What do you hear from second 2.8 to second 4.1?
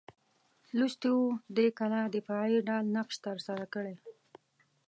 نقش ترسره کړی.